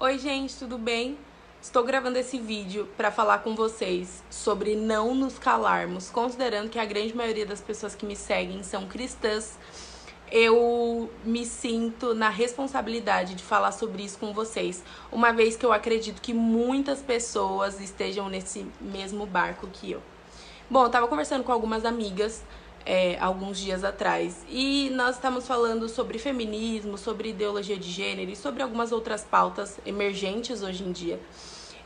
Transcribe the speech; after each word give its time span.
Oi, 0.00 0.16
gente, 0.16 0.56
tudo 0.56 0.78
bem? 0.78 1.18
Estou 1.60 1.82
gravando 1.82 2.16
esse 2.18 2.38
vídeo 2.38 2.88
para 2.96 3.10
falar 3.10 3.38
com 3.38 3.56
vocês 3.56 4.22
sobre 4.30 4.76
não 4.76 5.12
nos 5.12 5.40
calarmos, 5.40 6.08
considerando 6.08 6.70
que 6.70 6.78
a 6.78 6.84
grande 6.84 7.16
maioria 7.16 7.44
das 7.44 7.60
pessoas 7.60 7.96
que 7.96 8.06
me 8.06 8.14
seguem 8.14 8.62
são 8.62 8.86
cristãs. 8.86 9.58
Eu 10.30 11.10
me 11.24 11.44
sinto 11.44 12.14
na 12.14 12.28
responsabilidade 12.28 13.34
de 13.34 13.42
falar 13.42 13.72
sobre 13.72 14.04
isso 14.04 14.20
com 14.20 14.32
vocês, 14.32 14.84
uma 15.10 15.32
vez 15.32 15.56
que 15.56 15.66
eu 15.66 15.72
acredito 15.72 16.22
que 16.22 16.32
muitas 16.32 17.00
pessoas 17.00 17.80
estejam 17.80 18.28
nesse 18.28 18.64
mesmo 18.80 19.26
barco 19.26 19.66
que 19.66 19.90
eu. 19.90 20.00
Bom, 20.70 20.84
eu 20.84 20.90
tava 20.90 21.08
conversando 21.08 21.42
com 21.42 21.50
algumas 21.50 21.84
amigas 21.84 22.44
é, 22.84 23.18
alguns 23.20 23.58
dias 23.58 23.84
atrás. 23.84 24.44
E 24.48 24.90
nós 24.94 25.16
estamos 25.16 25.46
falando 25.46 25.88
sobre 25.88 26.18
feminismo, 26.18 26.96
sobre 26.96 27.30
ideologia 27.30 27.76
de 27.76 27.90
gênero 27.90 28.30
e 28.30 28.36
sobre 28.36 28.62
algumas 28.62 28.92
outras 28.92 29.22
pautas 29.22 29.78
emergentes 29.84 30.62
hoje 30.62 30.84
em 30.84 30.92
dia. 30.92 31.20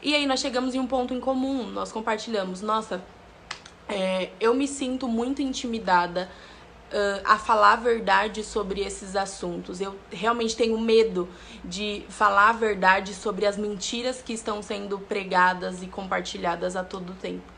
E 0.02 0.14
aí 0.14 0.26
nós 0.26 0.40
chegamos 0.40 0.74
em 0.74 0.80
um 0.80 0.86
ponto 0.86 1.14
em 1.14 1.20
comum, 1.20 1.64
nós 1.66 1.92
compartilhamos, 1.92 2.60
nossa, 2.60 3.02
é, 3.88 4.30
eu 4.40 4.54
me 4.54 4.66
sinto 4.66 5.06
muito 5.06 5.40
intimidada 5.40 6.28
uh, 6.92 7.20
a 7.24 7.38
falar 7.38 7.72
a 7.72 7.76
verdade 7.76 8.44
sobre 8.44 8.80
esses 8.80 9.16
assuntos. 9.16 9.80
Eu 9.80 9.96
realmente 10.10 10.56
tenho 10.56 10.78
medo 10.78 11.28
de 11.64 12.04
falar 12.08 12.50
a 12.50 12.52
verdade 12.52 13.14
sobre 13.14 13.46
as 13.46 13.56
mentiras 13.56 14.22
que 14.22 14.32
estão 14.32 14.62
sendo 14.62 14.98
pregadas 14.98 15.82
e 15.82 15.86
compartilhadas 15.86 16.76
a 16.76 16.84
todo 16.84 17.14
tempo. 17.14 17.52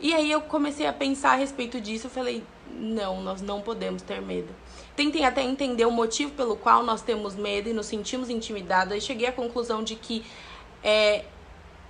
E 0.00 0.12
aí 0.12 0.30
eu 0.32 0.40
comecei 0.40 0.86
a 0.86 0.92
pensar 0.92 1.32
a 1.32 1.36
respeito 1.36 1.80
disso, 1.80 2.08
eu 2.08 2.10
falei, 2.10 2.42
não, 2.74 3.20
nós 3.22 3.40
não 3.40 3.60
podemos 3.60 4.02
ter 4.02 4.20
medo. 4.20 4.54
Tentei 4.96 5.24
até 5.24 5.42
entender 5.42 5.84
o 5.84 5.90
motivo 5.90 6.32
pelo 6.32 6.56
qual 6.56 6.82
nós 6.82 7.02
temos 7.02 7.34
medo 7.34 7.68
e 7.68 7.72
nos 7.72 7.86
sentimos 7.86 8.28
intimidadas 8.28 8.98
e 8.98 9.00
cheguei 9.00 9.26
à 9.26 9.32
conclusão 9.32 9.82
de 9.82 9.96
que 9.96 10.24
é 10.82 11.24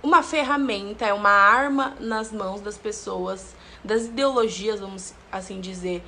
uma 0.01 0.21
ferramenta, 0.21 1.05
é 1.05 1.13
uma 1.13 1.29
arma 1.29 1.95
nas 1.99 2.31
mãos 2.31 2.61
das 2.61 2.77
pessoas, 2.77 3.55
das 3.83 4.05
ideologias, 4.05 4.79
vamos 4.79 5.13
assim 5.31 5.61
dizer, 5.61 6.03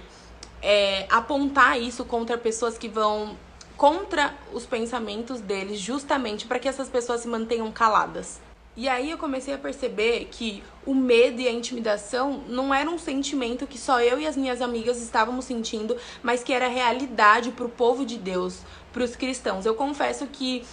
é 0.62 1.08
apontar 1.10 1.80
isso 1.80 2.04
contra 2.06 2.38
pessoas 2.38 2.78
que 2.78 2.88
vão 2.88 3.38
contra 3.78 4.34
os 4.54 4.66
pensamentos 4.66 5.42
deles, 5.42 5.80
justamente 5.80 6.46
para 6.46 6.60
que 6.60 6.68
essas 6.68 6.88
pessoas 6.88 7.22
se 7.22 7.28
mantenham 7.28 7.70
caladas. 7.72 8.40
E 8.78 8.90
aí 8.90 9.10
eu 9.10 9.18
comecei 9.18 9.54
a 9.54 9.58
perceber 9.58 10.28
que 10.30 10.62
o 10.86 10.94
medo 10.94 11.40
e 11.40 11.48
a 11.48 11.52
intimidação 11.52 12.44
não 12.48 12.74
era 12.74 12.90
um 12.90 12.98
sentimento 12.98 13.66
que 13.66 13.78
só 13.78 14.02
eu 14.02 14.20
e 14.20 14.28
as 14.28 14.36
minhas 14.36 14.62
amigas 14.62 15.02
estávamos 15.02 15.46
sentindo, 15.46 15.96
mas 16.22 16.44
que 16.44 16.52
era 16.52 16.68
realidade 16.68 17.52
para 17.52 17.66
o 17.66 17.70
povo 17.70 18.06
de 18.06 18.18
Deus, 18.18 18.60
para 18.92 19.04
os 19.04 19.16
cristãos. 19.16 19.66
Eu 19.66 19.76
confesso 19.76 20.28
que 20.28 20.66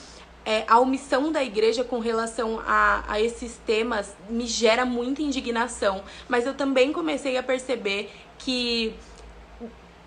é, 0.44 0.64
a 0.66 0.80
omissão 0.80 1.30
da 1.30 1.44
igreja 1.44 1.84
com 1.84 2.00
relação 2.00 2.60
a, 2.66 3.04
a 3.06 3.20
esses 3.20 3.56
temas 3.64 4.16
me 4.28 4.46
gera 4.48 4.84
muita 4.84 5.22
indignação, 5.22 6.02
mas 6.28 6.44
eu 6.44 6.54
também 6.54 6.92
comecei 6.92 7.36
a 7.36 7.42
perceber 7.42 8.10
que 8.36 8.92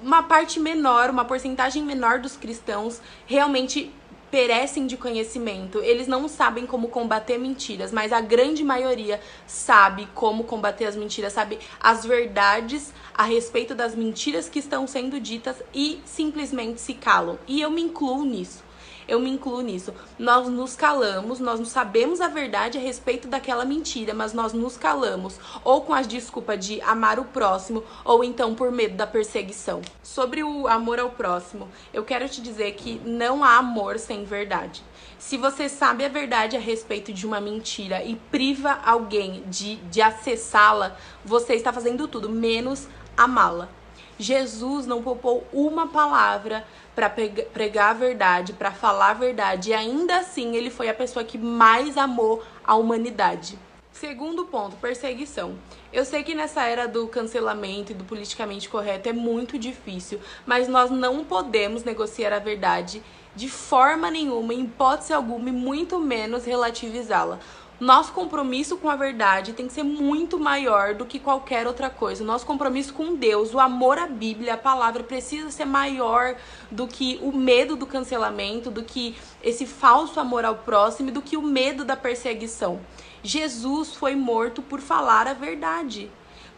uma 0.04 0.23
parte 0.23 0.60
menor, 0.60 1.10
uma 1.10 1.23
porcentagem 1.23 1.82
menor 1.82 2.20
dos 2.20 2.36
cristãos 2.36 3.02
realmente 3.26 3.92
perecem 4.36 4.86
de 4.86 4.97
conhecimento. 4.97 5.81
Eles 5.81 6.08
não 6.09 6.28
sabem 6.28 6.66
como 6.66 6.89
combater 6.89 7.38
mentiras, 7.38 7.94
mas 7.94 8.11
a 8.11 8.19
grande 8.19 8.66
maioria 8.66 9.22
sabe 9.47 10.09
como 10.14 10.44
combater 10.44 10.83
as 10.83 10.95
mentiras, 10.97 11.31
sabe 11.31 11.58
as 11.80 12.05
verdades 12.05 12.94
a 13.14 13.23
respeito 13.23 13.73
das 13.73 13.95
mentiras 13.95 14.50
que 14.50 14.59
estão 14.59 14.86
sendo 14.88 15.22
ditas 15.22 15.64
e 15.73 16.02
simplesmente 16.03 16.81
se 16.81 16.95
calam. 16.95 17.39
E 17.47 17.61
eu 17.61 17.72
me 17.72 17.81
incluo 17.81 18.25
nisso 18.25 18.61
eu 19.08 19.20
me 19.20 19.30
incluo 19.30 19.61
nisso. 19.61 19.94
Nós 20.17 20.48
nos 20.48 20.75
calamos, 20.75 21.39
nós 21.39 21.59
não 21.59 21.66
sabemos 21.66 22.22
a 22.22 22.28
verdade 22.28 22.78
a 22.78 22.81
respeito 22.81 23.28
daquela 23.28 23.66
mentira, 23.66 24.14
mas 24.14 24.34
nós 24.34 24.53
nos 24.53 24.78
calamos, 24.78 25.39
ou 25.64 25.81
com 25.81 25.94
a 25.94 26.02
desculpa 26.02 26.58
de 26.58 26.81
amar 26.81 27.20
o 27.20 27.26
próximo, 27.26 27.83
ou 28.03 28.23
então 28.23 28.56
por 28.56 28.72
medo 28.72 28.95
da 28.95 29.08
perseguição. 29.08 29.82
Sobre 30.02 30.43
o 30.43 30.67
amor 30.67 30.99
ao 30.99 31.10
próximo, 31.10 31.67
eu 31.93 32.04
quero 32.04 32.27
te 32.30 32.42
dizer 32.42 32.73
que 32.73 33.02
não 33.05 33.43
há 33.43 33.58
amor 33.58 33.99
sem 33.99 34.26
verdade. 34.26 34.83
Se 35.17 35.37
você 35.37 35.70
sabe 35.70 36.05
a 36.05 36.10
verdade 36.10 36.55
a 36.55 36.60
respeito 36.60 37.11
de 37.11 37.26
uma 37.26 37.42
mentira 37.42 38.04
e 38.04 38.16
priva 38.16 38.80
alguém 38.86 39.43
de, 39.48 39.77
de 39.77 40.02
acessá-la, 40.02 40.95
você 41.23 41.54
está 41.55 41.72
fazendo 41.73 42.08
tudo, 42.08 42.30
menos 42.30 42.87
amá-la. 43.17 43.70
Jesus 44.17 44.86
não 44.86 45.02
poupou 45.02 45.45
uma 45.52 45.87
palavra 45.87 46.65
para 46.95 47.09
pregar 47.09 47.92
a 47.92 47.93
verdade, 47.93 48.53
para 48.53 48.71
falar 48.71 49.11
a 49.11 49.14
verdade, 49.15 49.71
e 49.71 49.73
ainda 49.73 50.17
assim 50.17 50.55
ele 50.55 50.70
foi 50.70 50.87
a 50.87 50.93
pessoa 50.93 51.26
que 51.26 51.37
mais 51.37 51.98
amou 51.98 52.42
a 52.64 52.75
humanidade. 52.75 53.59
Segundo 53.92 54.45
ponto, 54.45 54.75
perseguição. 54.77 55.55
Eu 55.92 56.04
sei 56.04 56.23
que 56.23 56.36
nessa 56.36 56.64
era 56.64 56.86
do 56.86 57.08
cancelamento 57.08 57.92
e 57.92 57.95
do 57.95 58.04
politicamente 58.04 58.67
correto 58.67 59.08
é 59.08 59.14
muito 59.14 59.58
difícil, 59.58 60.20
mas 60.45 60.67
nós 60.67 60.92
não 60.92 61.23
podemos 61.23 61.83
negociar 61.83 62.33
a 62.33 62.39
verdade 62.39 63.02
de 63.36 63.49
forma 63.49 64.09
nenhuma, 64.09 64.54
em 64.54 64.64
hipótese 64.64 65.14
alguma, 65.14 65.49
e 65.49 65.52
muito 65.52 65.99
menos 65.99 66.45
relativizá-la. 66.45 67.39
Nosso 67.80 68.13
compromisso 68.13 68.77
com 68.77 68.89
a 68.89 68.95
verdade 68.95 69.52
tem 69.52 69.67
que 69.67 69.73
ser 69.73 69.83
muito 69.83 70.39
maior 70.39 70.93
do 70.93 71.05
que 71.05 71.19
qualquer 71.19 71.67
outra 71.67 71.89
coisa. 71.89 72.23
Nosso 72.23 72.45
compromisso 72.45 72.93
com 72.93 73.15
Deus, 73.15 73.53
o 73.53 73.59
amor 73.59 73.97
à 73.97 74.08
Bíblia, 74.08 74.53
a 74.53 74.58
palavra, 74.58 75.03
precisa 75.03 75.52
ser 75.52 75.65
maior 75.65 76.36
do 76.71 76.87
que 76.87 77.19
o 77.21 77.33
medo 77.33 77.75
do 77.75 77.86
cancelamento, 77.86 78.71
do 78.71 78.81
que 78.81 79.15
esse 79.43 79.65
falso 79.65 80.21
amor 80.21 80.45
ao 80.45 80.55
próximo, 80.55 81.11
do 81.11 81.21
que 81.21 81.36
o 81.36 81.41
medo 81.41 81.83
da 81.83 81.97
perseguição. 81.97 82.80
Jesus 83.21 83.93
foi 83.93 84.15
morto 84.15 84.61
por 84.61 84.80
falar 84.80 85.27
a 85.27 85.33
verdade 85.33 86.09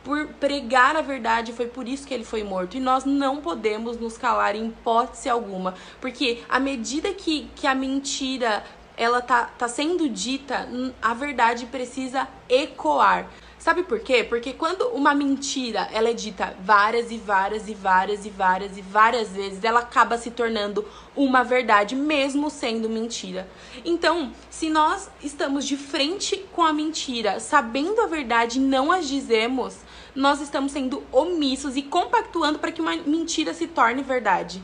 por 0.07 0.25
pregar 0.39 0.95
a 0.95 1.01
verdade, 1.01 1.51
foi 1.51 1.67
por 1.67 1.85
isso 1.85 2.07
que 2.07 2.13
ele 2.13 2.23
foi 2.23 2.41
morto. 2.41 2.77
E 2.77 2.79
nós 2.79 3.03
não 3.03 3.41
podemos 3.41 3.97
nos 3.97 4.17
calar 4.17 4.55
em 4.55 4.67
hipótese 4.67 5.27
alguma, 5.27 5.73
porque 5.99 6.43
à 6.47 6.61
medida 6.61 7.13
que, 7.13 7.49
que 7.53 7.67
a 7.67 7.75
mentira 7.75 8.63
ela 8.97 9.21
tá, 9.21 9.45
tá 9.57 9.67
sendo 9.67 10.09
dita, 10.09 10.67
a 10.99 11.13
verdade 11.13 11.67
precisa 11.67 12.27
ecoar. 12.49 13.29
Sabe 13.59 13.83
por 13.83 13.99
quê? 13.99 14.23
Porque 14.23 14.53
quando 14.53 14.87
uma 14.89 15.13
mentira 15.13 15.89
ela 15.91 16.09
é 16.09 16.13
dita 16.13 16.55
várias 16.61 17.11
e 17.11 17.17
várias 17.17 17.67
e 17.67 17.73
várias 17.73 18.25
e 18.25 18.29
várias 18.29 18.77
e 18.77 18.81
várias 18.81 19.29
vezes, 19.29 19.63
ela 19.63 19.81
acaba 19.81 20.17
se 20.17 20.31
tornando 20.31 20.85
uma 21.15 21.43
verdade, 21.43 21.95
mesmo 21.95 22.49
sendo 22.49 22.89
mentira. 22.89 23.47
Então, 23.83 24.31
se 24.49 24.69
nós 24.69 25.09
estamos 25.21 25.65
de 25.65 25.75
frente 25.75 26.37
com 26.53 26.63
a 26.63 26.71
mentira, 26.71 27.39
sabendo 27.39 28.01
a 28.01 28.07
verdade 28.07 28.57
e 28.57 28.61
não 28.61 28.91
as 28.91 29.07
dizemos, 29.07 29.75
nós 30.15 30.39
estamos 30.39 30.71
sendo 30.71 31.03
omissos 31.11 31.75
e 31.75 31.81
compactuando 31.81 32.59
para 32.59 32.71
que 32.71 32.81
uma 32.81 32.95
mentira 32.95 33.53
se 33.53 33.67
torne 33.67 34.01
verdade 34.01 34.63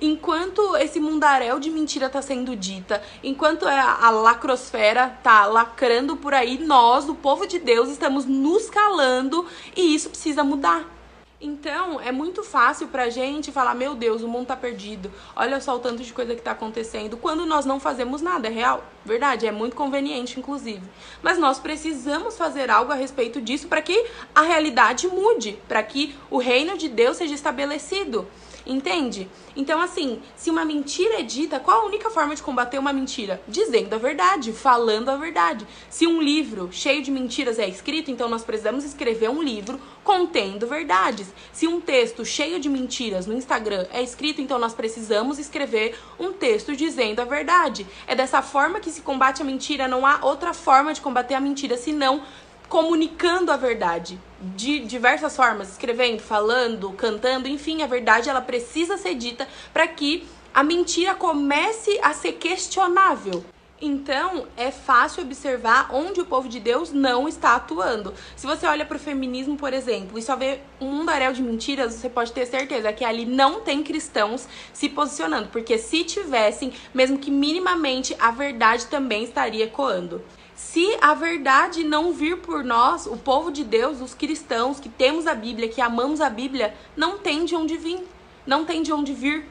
enquanto 0.00 0.76
esse 0.76 1.00
mundaréu 1.00 1.58
de 1.58 1.70
mentira 1.70 2.08
tá 2.08 2.20
sendo 2.20 2.54
dita, 2.56 3.02
enquanto 3.22 3.68
é 3.68 3.78
a, 3.78 4.06
a 4.06 4.10
lacrosfera 4.10 5.18
tá 5.22 5.46
lacrando 5.46 6.16
por 6.16 6.34
aí, 6.34 6.58
nós, 6.58 7.08
o 7.08 7.14
povo 7.14 7.46
de 7.46 7.58
Deus, 7.58 7.88
estamos 7.88 8.24
nos 8.24 8.68
calando 8.70 9.46
e 9.76 9.94
isso 9.94 10.10
precisa 10.10 10.44
mudar. 10.44 10.96
Então, 11.38 12.00
é 12.00 12.10
muito 12.10 12.42
fácil 12.42 12.88
pra 12.88 13.10
gente 13.10 13.52
falar: 13.52 13.74
meu 13.74 13.94
Deus, 13.94 14.22
o 14.22 14.28
mundo 14.28 14.46
tá 14.46 14.56
perdido, 14.56 15.12
olha 15.34 15.60
só 15.60 15.76
o 15.76 15.78
tanto 15.78 16.02
de 16.02 16.12
coisa 16.12 16.34
que 16.34 16.40
tá 16.40 16.52
acontecendo, 16.52 17.18
quando 17.18 17.44
nós 17.44 17.66
não 17.66 17.78
fazemos 17.78 18.22
nada, 18.22 18.48
é 18.48 18.50
real. 18.50 18.82
Verdade, 19.04 19.46
é 19.46 19.52
muito 19.52 19.76
conveniente, 19.76 20.40
inclusive. 20.40 20.82
Mas 21.22 21.38
nós 21.38 21.58
precisamos 21.58 22.38
fazer 22.38 22.70
algo 22.70 22.90
a 22.90 22.94
respeito 22.94 23.40
disso 23.40 23.68
para 23.68 23.82
que 23.82 24.06
a 24.34 24.40
realidade 24.40 25.06
mude, 25.08 25.58
para 25.68 25.82
que 25.82 26.16
o 26.30 26.38
reino 26.38 26.76
de 26.78 26.88
Deus 26.88 27.18
seja 27.18 27.34
estabelecido. 27.34 28.26
Entende? 28.66 29.28
Então, 29.54 29.80
assim, 29.80 30.20
se 30.34 30.50
uma 30.50 30.64
mentira 30.64 31.20
é 31.20 31.22
dita, 31.22 31.60
qual 31.60 31.82
a 31.82 31.86
única 31.86 32.10
forma 32.10 32.34
de 32.34 32.42
combater 32.42 32.78
uma 32.78 32.92
mentira? 32.92 33.40
Dizendo 33.46 33.94
a 33.94 33.98
verdade, 33.98 34.52
falando 34.52 35.08
a 35.08 35.16
verdade. 35.16 35.64
Se 35.88 36.06
um 36.06 36.20
livro 36.20 36.68
cheio 36.72 37.00
de 37.00 37.12
mentiras 37.12 37.58
é 37.58 37.68
escrito, 37.68 38.10
então 38.10 38.28
nós 38.28 38.42
precisamos 38.42 38.84
escrever 38.84 39.30
um 39.30 39.40
livro 39.40 39.80
contendo 40.02 40.66
verdades. 40.66 41.32
Se 41.52 41.66
um 41.66 41.80
texto 41.80 42.24
cheio 42.24 42.58
de 42.58 42.68
mentiras 42.68 43.26
no 43.26 43.34
Instagram 43.34 43.86
é 43.92 44.02
escrito, 44.02 44.40
então 44.40 44.58
nós 44.58 44.74
precisamos 44.74 45.38
escrever 45.38 45.96
um 46.18 46.32
texto 46.32 46.74
dizendo 46.74 47.20
a 47.20 47.24
verdade. 47.24 47.86
É 48.06 48.14
dessa 48.14 48.42
forma 48.42 48.80
que 48.80 48.90
se 48.90 49.00
combate 49.00 49.42
a 49.42 49.44
mentira, 49.44 49.86
não 49.86 50.04
há 50.04 50.18
outra 50.22 50.52
forma 50.52 50.92
de 50.92 51.00
combater 51.00 51.34
a 51.34 51.40
mentira 51.40 51.76
senão 51.76 52.22
comunicando 52.68 53.52
a 53.52 53.56
verdade 53.56 54.18
de 54.40 54.80
diversas 54.80 55.34
formas, 55.36 55.70
escrevendo, 55.70 56.22
falando, 56.22 56.92
cantando, 56.92 57.48
enfim, 57.48 57.82
a 57.82 57.86
verdade 57.86 58.28
ela 58.28 58.40
precisa 58.40 58.96
ser 58.96 59.14
dita 59.14 59.48
para 59.72 59.86
que 59.86 60.26
a 60.52 60.62
mentira 60.62 61.14
comece 61.14 61.98
a 62.02 62.12
ser 62.12 62.32
questionável. 62.32 63.44
Então, 63.80 64.46
é 64.56 64.70
fácil 64.70 65.22
observar 65.22 65.90
onde 65.92 66.18
o 66.18 66.24
povo 66.24 66.48
de 66.48 66.58
Deus 66.58 66.92
não 66.92 67.28
está 67.28 67.56
atuando. 67.56 68.14
Se 68.34 68.46
você 68.46 68.66
olha 68.66 68.86
para 68.86 68.96
o 68.96 69.00
feminismo, 69.00 69.54
por 69.56 69.74
exemplo, 69.74 70.18
e 70.18 70.22
só 70.22 70.34
vê 70.34 70.60
um 70.80 70.90
mundaréu 70.90 71.32
de 71.34 71.42
mentiras, 71.42 71.92
você 71.92 72.08
pode 72.08 72.32
ter 72.32 72.46
certeza 72.46 72.90
que 72.92 73.04
ali 73.04 73.26
não 73.26 73.60
tem 73.60 73.82
cristãos 73.82 74.48
se 74.72 74.88
posicionando, 74.88 75.48
porque 75.48 75.76
se 75.76 76.04
tivessem, 76.04 76.72
mesmo 76.94 77.18
que 77.18 77.30
minimamente, 77.30 78.16
a 78.18 78.30
verdade 78.30 78.86
também 78.86 79.24
estaria 79.24 79.64
ecoando. 79.64 80.22
Se 80.54 80.96
a 81.02 81.12
verdade 81.12 81.84
não 81.84 82.14
vir 82.14 82.38
por 82.38 82.64
nós, 82.64 83.04
o 83.04 83.18
povo 83.18 83.50
de 83.50 83.62
Deus, 83.62 84.00
os 84.00 84.14
cristãos 84.14 84.80
que 84.80 84.88
temos 84.88 85.26
a 85.26 85.34
Bíblia, 85.34 85.68
que 85.68 85.82
amamos 85.82 86.22
a 86.22 86.30
Bíblia, 86.30 86.74
não 86.96 87.18
tem 87.18 87.44
de 87.44 87.54
onde 87.54 87.76
vir, 87.76 88.02
não 88.46 88.64
tem 88.64 88.82
de 88.82 88.90
onde 88.90 89.12
vir 89.12 89.44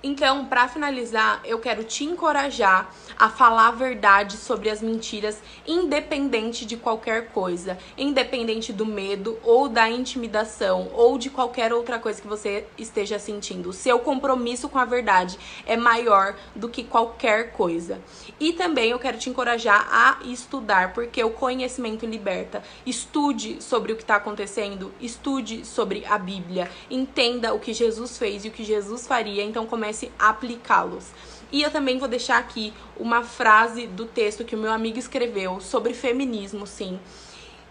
então, 0.00 0.46
para 0.46 0.68
finalizar, 0.68 1.40
eu 1.44 1.58
quero 1.58 1.82
te 1.82 2.04
encorajar 2.04 2.94
a 3.18 3.28
falar 3.28 3.68
a 3.68 3.72
verdade 3.72 4.36
sobre 4.36 4.70
as 4.70 4.80
mentiras, 4.80 5.42
independente 5.66 6.64
de 6.64 6.76
qualquer 6.76 7.30
coisa, 7.30 7.76
independente 7.96 8.72
do 8.72 8.86
medo 8.86 9.36
ou 9.42 9.68
da 9.68 9.90
intimidação 9.90 10.88
ou 10.94 11.18
de 11.18 11.28
qualquer 11.28 11.72
outra 11.72 11.98
coisa 11.98 12.22
que 12.22 12.28
você 12.28 12.64
esteja 12.78 13.18
sentindo. 13.18 13.70
O 13.70 13.72
seu 13.72 13.98
compromisso 13.98 14.68
com 14.68 14.78
a 14.78 14.84
verdade 14.84 15.36
é 15.66 15.76
maior 15.76 16.36
do 16.54 16.68
que 16.68 16.84
qualquer 16.84 17.50
coisa. 17.52 18.00
E 18.38 18.52
também 18.52 18.92
eu 18.92 19.00
quero 19.00 19.18
te 19.18 19.28
encorajar 19.28 19.88
a 19.90 20.18
estudar, 20.24 20.92
porque 20.92 21.22
o 21.24 21.30
conhecimento 21.30 22.06
liberta. 22.06 22.62
Estude 22.86 23.60
sobre 23.60 23.92
o 23.92 23.96
que 23.96 24.02
está 24.02 24.14
acontecendo, 24.16 24.94
estude 25.00 25.66
sobre 25.66 26.04
a 26.06 26.16
Bíblia, 26.16 26.70
entenda 26.88 27.52
o 27.52 27.58
que 27.58 27.72
Jesus 27.72 28.16
fez 28.16 28.44
e 28.44 28.48
o 28.48 28.52
que 28.52 28.62
Jesus 28.62 29.04
faria. 29.04 29.42
Então, 29.42 29.66
comece 29.66 29.87
comece 29.88 30.10
a 30.18 30.28
aplicá-los. 30.28 31.06
E 31.50 31.62
eu 31.62 31.70
também 31.70 31.98
vou 31.98 32.08
deixar 32.08 32.38
aqui 32.38 32.74
uma 32.98 33.22
frase 33.22 33.86
do 33.86 34.04
texto 34.04 34.44
que 34.44 34.54
o 34.54 34.58
meu 34.58 34.70
amigo 34.70 34.98
escreveu 34.98 35.60
sobre 35.60 35.94
feminismo, 35.94 36.66
sim, 36.66 37.00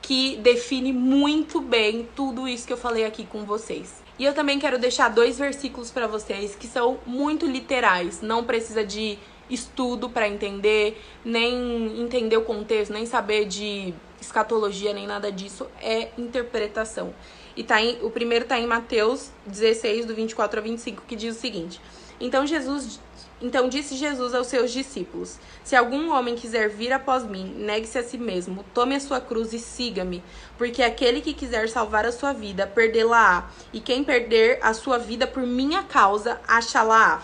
que 0.01 0.37
define 0.37 0.91
muito 0.91 1.61
bem 1.61 2.07
tudo 2.15 2.47
isso 2.47 2.65
que 2.65 2.73
eu 2.73 2.77
falei 2.77 3.05
aqui 3.05 3.25
com 3.25 3.45
vocês. 3.45 4.01
E 4.17 4.25
eu 4.25 4.33
também 4.33 4.57
quero 4.57 4.79
deixar 4.79 5.09
dois 5.09 5.37
versículos 5.37 5.91
para 5.91 6.07
vocês 6.07 6.55
que 6.55 6.65
são 6.65 6.97
muito 7.05 7.45
literais, 7.45 8.21
não 8.21 8.43
precisa 8.43 8.83
de 8.83 9.19
estudo 9.47 10.09
para 10.09 10.27
entender, 10.27 10.99
nem 11.23 12.01
entender 12.01 12.35
o 12.35 12.41
contexto, 12.41 12.91
nem 12.91 13.05
saber 13.05 13.45
de 13.45 13.93
escatologia, 14.19 14.91
nem 14.91 15.05
nada 15.05 15.31
disso, 15.31 15.67
é 15.79 16.09
interpretação. 16.17 17.13
E 17.55 17.63
tá 17.63 17.81
em, 17.81 17.97
o 18.03 18.09
primeiro 18.09 18.43
está 18.43 18.59
em 18.59 18.67
Mateus 18.67 19.31
16, 19.45 20.05
do 20.05 20.15
24 20.15 20.59
a 20.59 20.63
25, 20.63 21.03
que 21.07 21.15
diz 21.15 21.35
o 21.35 21.39
seguinte: 21.39 21.81
então 22.19 22.45
Jesus 22.45 22.99
então 23.39 23.69
disse 23.69 23.95
Jesus 23.95 24.33
aos 24.33 24.47
seus 24.47 24.71
discípulos: 24.71 25.37
Se 25.63 25.75
algum 25.75 26.11
homem 26.11 26.35
quiser 26.35 26.69
vir 26.69 26.91
após 26.91 27.23
mim, 27.23 27.53
negue-se 27.55 27.97
a 27.99 28.03
si 28.03 28.17
mesmo, 28.17 28.65
tome 28.73 28.95
a 28.95 28.99
sua 28.99 29.21
cruz 29.21 29.53
e 29.53 29.59
siga-me, 29.59 30.23
porque 30.57 30.81
aquele 30.81 31.21
que 31.21 31.35
quiser 31.35 31.69
salvar 31.69 32.05
a 32.05 32.11
sua 32.11 32.33
vida, 32.33 32.65
perdê-la-á, 32.65 33.49
e 33.71 33.79
quem 33.79 34.03
perder 34.03 34.57
a 34.63 34.73
sua 34.73 34.97
vida 34.97 35.27
por 35.27 35.43
minha 35.45 35.83
causa, 35.83 36.41
achá-la-á. 36.47 37.21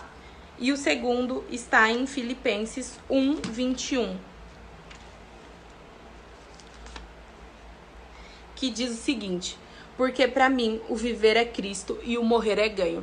E 0.56 0.70
o 0.70 0.76
segundo 0.76 1.44
está 1.50 1.90
em 1.90 2.06
Filipenses 2.06 2.96
1, 3.10 3.34
21. 3.50 4.16
Que 8.54 8.70
diz 8.70 8.92
o 8.92 9.02
seguinte: 9.02 9.58
Porque 9.96 10.28
para 10.28 10.48
mim 10.48 10.80
o 10.88 10.94
viver 10.94 11.36
é 11.36 11.44
Cristo 11.44 11.98
e 12.04 12.16
o 12.16 12.22
morrer 12.22 12.60
é 12.60 12.68
ganho. 12.68 13.02